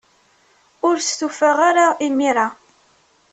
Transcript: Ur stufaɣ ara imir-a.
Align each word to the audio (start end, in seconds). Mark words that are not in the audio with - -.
Ur 0.87 0.95
stufaɣ 0.99 1.57
ara 1.69 1.85
imir-a. 2.07 2.47